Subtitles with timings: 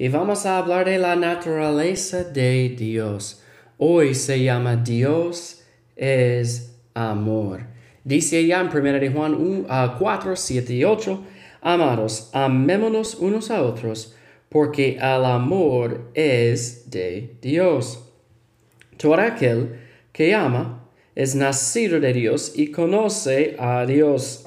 [0.00, 3.42] Y vamos a hablar de la naturaleza de Dios.
[3.76, 5.62] Hoy se llama Dios
[5.94, 7.66] es amor.
[8.02, 11.22] Dice allá en 1 de Juan 1, 4, 7 y 8,
[11.60, 14.16] Amados, amémonos unos a otros,
[14.48, 18.10] porque el amor es de Dios.
[18.96, 19.80] Todo aquel
[20.12, 24.46] que ama es nacido de Dios y conoce a Dios.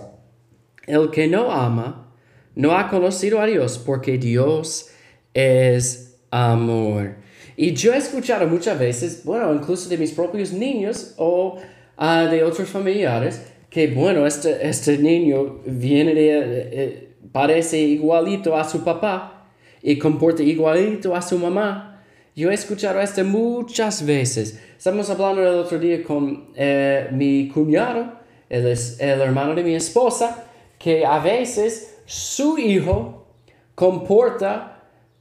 [0.87, 2.11] El que no ama
[2.55, 4.89] no ha conocido a Dios porque Dios
[5.33, 7.15] es amor.
[7.55, 11.57] Y yo he escuchado muchas veces, bueno, incluso de mis propios niños o
[11.97, 18.63] ah, de otros familiares, que bueno, este, este niño viene de, eh, parece igualito a
[18.63, 19.47] su papá
[19.81, 22.01] y comporta igualito a su mamá.
[22.35, 24.59] Yo he escuchado esto muchas veces.
[24.77, 28.13] Estamos hablando el otro día con eh, mi cuñado,
[28.49, 30.45] él es el hermano de mi esposa,
[30.79, 33.27] que a veces su hijo
[33.75, 34.72] comporta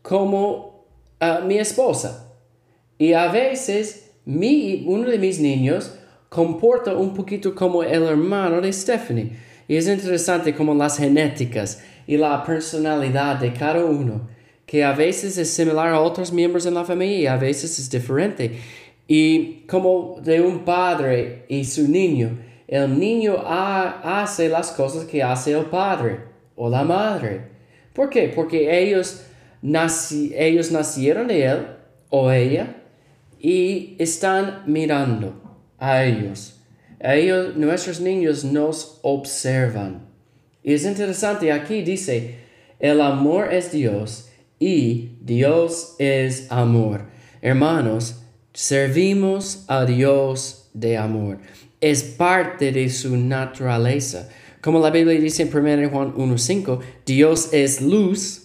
[0.02, 0.84] como
[1.20, 2.34] ah, mi esposa.
[2.98, 5.94] Y a veces mi, uno de mis niños
[6.28, 9.32] comporta un poquito como el hermano de Stephanie.
[9.68, 14.28] Y es interesante como las genéticas y la personalidad de cada uno,
[14.66, 17.90] que a veces es similar a otros miembros de la familia y a veces es
[17.90, 18.58] diferente.
[19.06, 25.52] Y como de un padre y su niño, el niño hace las cosas que hace
[25.52, 26.20] el padre
[26.56, 27.42] o la madre.
[27.92, 28.32] ¿Por qué?
[28.34, 29.26] Porque ellos,
[29.62, 31.66] ellos nacieron de él
[32.10, 32.76] o ella
[33.38, 36.60] y están mirando a ellos.
[37.00, 40.06] Ellos, nuestros niños nos observan.
[40.62, 42.36] Y es interesante, aquí dice,
[42.78, 44.28] el amor es Dios
[44.58, 47.06] y Dios es amor.
[47.40, 48.22] Hermanos,
[48.52, 51.38] servimos a Dios de amor
[51.82, 54.30] es parte de su naturaleza.
[54.62, 58.41] Como la Biblia dice en 1 Juan 1.5, Dios es luz.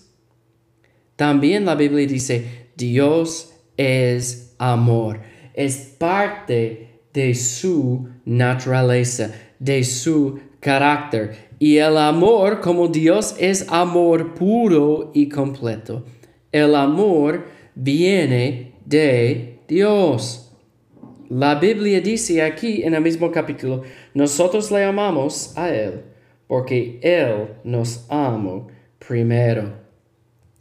[1.17, 5.19] También la Biblia dice, Dios es amor.
[5.53, 11.49] Es parte de su naturaleza, de su carácter.
[11.59, 16.05] Y el amor, como Dios es amor puro y completo,
[16.51, 20.55] el amor viene de Dios.
[21.29, 23.81] La Biblia dice aquí en el mismo capítulo,
[24.13, 26.03] nosotros le amamos a Él
[26.47, 28.67] porque Él nos amó
[28.99, 29.86] primero.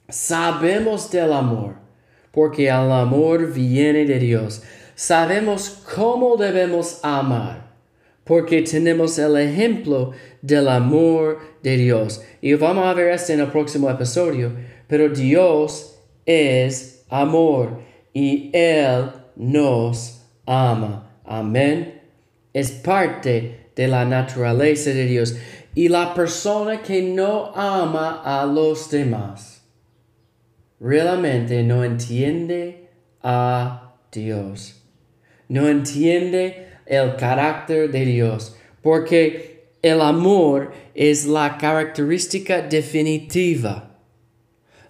[0.08, 1.74] Sabemos del amor
[2.30, 4.62] porque el amor viene de Dios.
[4.94, 7.72] Sabemos cómo debemos amar
[8.22, 10.12] porque tenemos el ejemplo
[10.42, 12.22] del amor de Dios.
[12.40, 14.52] Y vamos a ver esto en el próximo episodio.
[14.86, 17.80] Pero Dios es amor
[18.12, 21.18] y Él nos ama.
[21.24, 22.00] Amén.
[22.52, 25.36] Es parte de la naturaleza de Dios.
[25.74, 29.55] Y la persona que no ama a los demás
[30.80, 32.88] realmente no entiende
[33.22, 34.82] a Dios.
[35.48, 38.56] No entiende el carácter de Dios.
[38.82, 43.98] Porque el amor es la característica definitiva.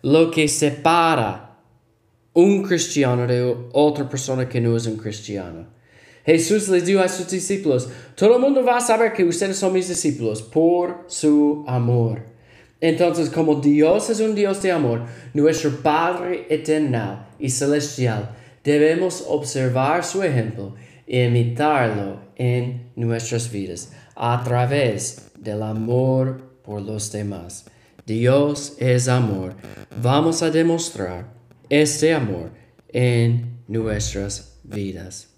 [0.03, 1.59] Lo que separa
[2.33, 5.69] un cristiano de otra persona que no es un cristiano.
[6.25, 9.73] Jesús les dijo a sus discípulos, todo el mundo va a saber que ustedes son
[9.73, 12.36] mis discípulos por su amor.
[12.87, 18.31] Entonces, como Dios es un Dios de amor, nuestro Padre eterno y celestial,
[18.63, 27.11] debemos observar su ejemplo e imitarlo en nuestras vidas a través del amor por los
[27.11, 27.65] demás.
[28.07, 29.57] Dios es amor.
[30.01, 31.27] Vamos a demostrar
[31.69, 32.53] este amor
[32.93, 35.36] en nuestras vidas.